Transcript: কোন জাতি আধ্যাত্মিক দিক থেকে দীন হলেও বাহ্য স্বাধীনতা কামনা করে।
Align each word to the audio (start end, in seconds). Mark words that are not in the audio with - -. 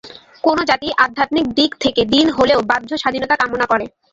কোন 0.43 0.57
জাতি 0.69 0.87
আধ্যাত্মিক 1.03 1.45
দিক 1.57 1.71
থেকে 1.83 2.01
দীন 2.11 2.27
হলেও 2.37 2.59
বাহ্য 2.69 2.91
স্বাধীনতা 3.01 3.35
কামনা 3.37 3.65
করে। 3.71 3.85